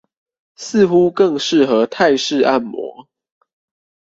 [0.55, 3.07] 似乎更適合泰式按摩